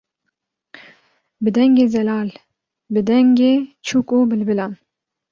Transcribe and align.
bi 1.41 1.49
dengê 1.57 1.85
zelal, 1.95 2.29
bi 2.93 3.01
dengê 3.09 3.53
çûk 3.87 4.07
û 4.15 4.17
bilbilan 4.31 4.73